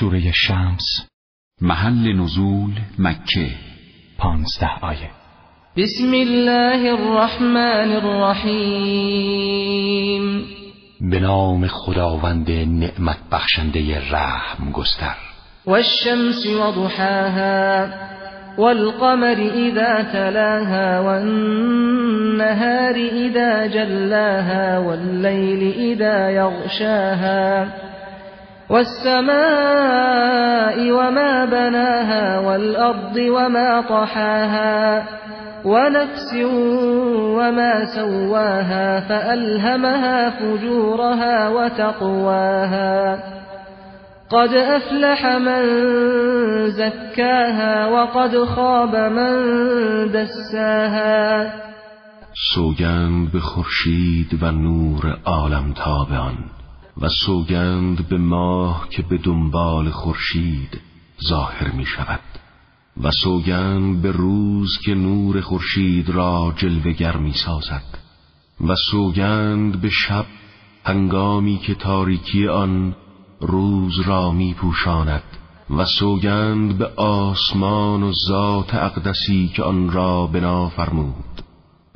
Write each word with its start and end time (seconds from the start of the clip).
سوره 0.00 0.32
شمس 0.34 1.06
محل 1.60 2.12
نزول 2.12 2.70
مکه. 2.98 3.50
پانزده 4.18 4.70
آیه. 4.82 5.10
بسم 5.76 6.12
الله 6.12 6.92
الرحمن 6.92 7.92
الرحیم. 7.92 9.24
به 11.00 11.20
نام 11.20 11.66
خداوند 11.66 12.50
نعمت 12.50 13.18
بخشنده 13.32 14.10
رحم 14.10 14.70
گستر. 14.72 15.16
والشمس 15.66 16.46
وضحاها 16.46 17.88
والقمر 18.58 19.38
إذا 19.54 20.02
تلاها 20.12 21.00
والنهار 21.00 22.94
إذا 22.96 23.66
جلاها 23.66 24.78
والليل 24.78 25.74
إذا 25.92 26.30
يغشاها 26.30 27.84
والسماء 28.70 30.24
وما 30.90 31.44
بناها 31.44 32.38
والأرض 32.38 33.16
وما 33.16 33.80
طحاها 33.80 35.04
ونفس 35.64 36.34
وما 37.38 37.84
سواها 37.84 39.00
فألهمها 39.00 40.30
فجورها 40.30 41.48
وتقواها 41.48 43.18
قد 44.30 44.54
أفلح 44.54 45.26
من 45.26 45.62
زكاها 46.70 47.86
وقد 47.86 48.44
خاب 48.44 48.96
من 48.96 49.34
دساها 50.12 51.52
سوگند 52.54 53.32
به 53.32 53.40
خورشید 53.40 54.42
و 54.42 54.50
نور 54.50 55.18
عالم 55.26 55.72
تابان. 55.72 56.34
و 57.00 57.08
سوگند 57.08 58.08
به 58.08 58.18
ماه 58.18 58.88
که 58.90 59.02
به 59.02 59.18
دنبال 59.18 59.90
خورشید 59.90 60.80
ظاهر 61.28 61.70
می 61.70 61.86
شود 61.86 62.20
و 63.02 63.10
سوگند 63.10 64.02
به 64.02 64.12
روز 64.12 64.78
که 64.84 64.94
نور 64.94 65.40
خورشید 65.40 66.10
را 66.10 66.54
جلوگر 66.56 67.16
می 67.16 67.32
سازد 67.32 67.98
و 68.66 68.74
سوگند 68.90 69.80
به 69.80 69.90
شب 69.90 70.26
هنگامی 70.84 71.58
که 71.58 71.74
تاریکی 71.74 72.48
آن 72.48 72.96
روز 73.40 74.00
را 74.00 74.30
می 74.30 74.54
پوشاند 74.54 75.22
و 75.70 75.84
سوگند 75.84 76.78
به 76.78 76.86
آسمان 76.96 78.02
و 78.02 78.12
ذات 78.28 78.74
اقدسی 78.74 79.50
که 79.54 79.62
آن 79.62 79.90
را 79.90 80.26
بنا 80.26 80.68
فرمود 80.68 81.33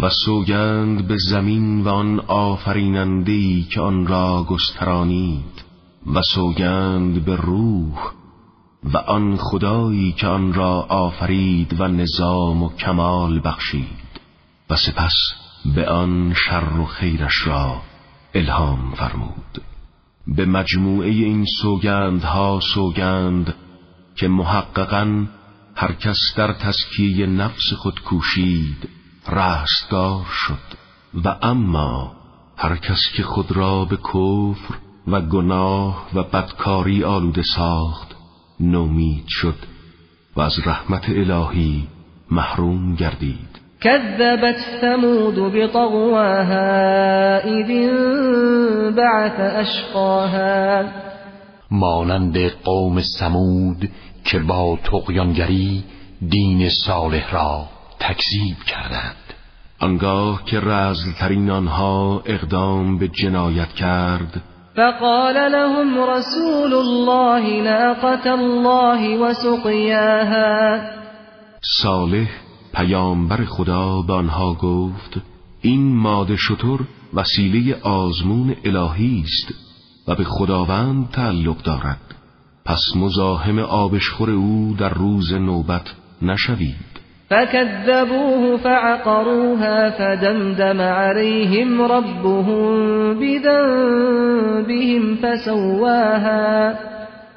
و 0.00 0.10
سوگند 0.24 1.08
به 1.08 1.16
زمین 1.30 1.80
و 1.80 1.88
آن 1.88 2.20
آفرینندهی 2.20 3.62
که 3.62 3.80
آن 3.80 4.06
را 4.06 4.44
گسترانید 4.48 5.64
و 6.14 6.22
سوگند 6.34 7.24
به 7.24 7.36
روح 7.36 8.12
و 8.84 8.96
آن 8.96 9.36
خدایی 9.36 10.12
که 10.12 10.26
آن 10.26 10.52
را 10.52 10.80
آفرید 10.80 11.80
و 11.80 11.88
نظام 11.88 12.62
و 12.62 12.68
کمال 12.68 13.40
بخشید 13.44 14.20
و 14.70 14.76
سپس 14.76 15.14
به 15.74 15.88
آن 15.88 16.34
شر 16.34 16.78
و 16.80 16.84
خیرش 16.84 17.46
را 17.46 17.82
الهام 18.34 18.90
فرمود. 18.94 19.62
به 20.26 20.46
مجموعه 20.46 21.08
این 21.08 21.44
سوگندها 21.62 22.60
سوگند 22.74 23.54
که 24.16 24.28
محققا 24.28 25.26
هر 25.76 25.92
کس 25.92 26.18
در 26.36 26.52
تسکیه 26.52 27.26
نفس 27.26 27.72
خود 27.72 28.00
کوشید 28.00 29.01
رستگار 29.28 30.24
شد. 30.30 30.78
و 31.24 31.36
اما 31.42 32.12
هر 32.56 32.76
کس 32.76 33.00
که 33.16 33.22
خود 33.22 33.52
را 33.52 33.84
به 33.84 33.96
کفر 33.96 34.74
و 35.06 35.20
گناه 35.20 36.06
و 36.14 36.22
بدکاری 36.22 37.04
آلوده 37.04 37.42
ساخت 37.56 38.16
نومید 38.60 39.24
شد 39.28 39.58
و 40.36 40.40
از 40.40 40.52
رحمت 40.66 41.08
الهی 41.08 41.88
محروم 42.30 42.94
گردید. 42.94 43.62
كذبت 43.80 44.56
ثمود 44.80 45.34
بطغواها 45.34 46.60
إذ 47.38 47.70
انبعث 47.70 49.40
أشقاها 49.40 50.84
مانند 51.70 52.38
قوم 52.64 53.00
سمود 53.18 53.90
که 54.24 54.38
با 54.38 54.78
تقیانگری 54.84 55.84
دین 56.28 56.68
صالح 56.86 57.30
را 57.32 57.66
تکذیب 58.02 58.56
کردند. 58.66 59.16
آنگاه 59.80 60.44
که 60.44 60.60
رزلترین 60.60 61.50
آنها 61.50 62.22
اقدام 62.26 62.98
به 62.98 63.08
جنایت 63.08 63.72
کرد 63.72 64.42
فقال 64.76 65.34
لهم 65.34 66.10
رسول 66.10 66.74
الله 66.74 67.62
ناقة 67.62 68.30
الله 68.32 69.18
وسقياها. 69.18 70.80
صالح 71.82 72.28
پیامبر 72.74 73.44
خدا 73.44 74.02
به 74.02 74.12
آنها 74.12 74.54
گفت 74.54 75.20
این 75.60 75.96
ماده 75.96 76.36
شطور 76.36 76.80
وسیله 77.14 77.80
آزمون 77.82 78.56
الهی 78.64 79.24
است 79.24 79.54
و 80.08 80.14
به 80.14 80.24
خداوند 80.24 81.10
تعلق 81.10 81.62
دارد. 81.62 82.14
پس 82.64 82.80
مزاحم 82.96 83.58
آبشخور 83.58 84.30
او 84.30 84.76
در 84.78 84.94
روز 84.94 85.32
نوبت 85.32 85.94
نشوید. 86.22 86.91
فكذبوه 87.32 88.56
فعقروها 88.56 89.90
فدمدم 89.90 90.80
عليهم 90.80 91.82
ربهم 91.82 93.14
بذنبهم 93.20 95.16
فسواها. 95.16 96.74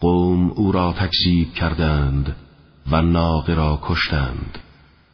قوم 0.00 0.50
او 0.50 0.72
را 0.72 0.92
تکذیب 0.92 1.52
کردند 1.52 2.36
و 2.92 3.02
ناقه 3.02 3.54
را 3.54 3.78
کشتند. 3.82 4.58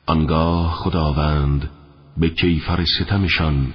آنگاه 0.07 0.71
خداوند 0.71 1.71
به 2.17 2.29
کیفر 2.29 2.85
ستمشان 2.85 3.67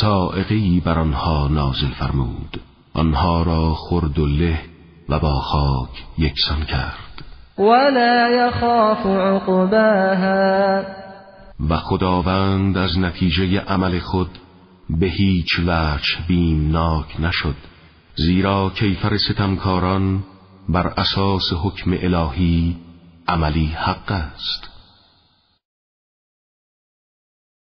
سائقی 0.00 0.82
بر 0.84 0.98
آنها 0.98 1.48
نازل 1.48 1.90
فرمود. 1.98 2.60
آنها 2.94 3.42
را 3.42 3.74
خرد 3.74 4.18
و 4.18 4.26
له 4.26 4.60
و 5.08 5.18
با 5.18 5.40
خاک 5.40 6.04
یکسان 6.18 6.64
کرد. 6.64 7.29
ولا 7.60 8.28
يخاف 8.28 9.06
عقباها. 9.06 10.82
و 11.70 11.76
خداوند 11.76 12.78
از 12.78 12.98
نتیجه 12.98 13.60
عمل 13.60 13.98
خود 13.98 14.30
به 14.90 15.06
هیچ 15.06 15.58
وجه 15.58 16.26
بیمناک 16.28 17.20
نشد 17.20 17.56
زیرا 18.16 18.70
کیفر 18.74 19.16
ستمکاران 19.16 20.22
بر 20.68 20.86
اساس 20.86 21.52
حکم 21.62 21.92
الهی 21.92 22.76
عملی 23.28 23.66
حق 23.66 24.12
است. 24.12 24.69